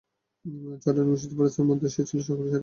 চার 0.83 0.93
ডানাবিশিষ্ট 0.95 1.33
ফেরেশতাগণের 1.37 1.69
মধ্যে 1.71 1.87
সে 1.89 2.01
ছিল 2.09 2.19
সকলের 2.21 2.47
সেরা। 2.47 2.59